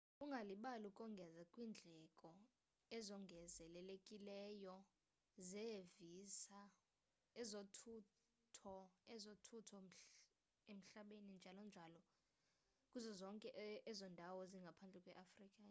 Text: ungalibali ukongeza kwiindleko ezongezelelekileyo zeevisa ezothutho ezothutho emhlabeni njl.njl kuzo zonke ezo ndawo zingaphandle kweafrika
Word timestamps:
ungalibali 0.23 0.85
ukongeza 0.91 1.41
kwiindleko 1.51 2.29
ezongezelelekileyo 2.97 4.75
zeevisa 5.49 6.61
ezothutho 7.41 8.75
ezothutho 9.15 9.77
emhlabeni 10.73 11.29
njl.njl 11.37 11.93
kuzo 12.91 13.11
zonke 13.21 13.47
ezo 13.91 14.05
ndawo 14.15 14.41
zingaphandle 14.51 14.99
kweafrika 15.05 15.59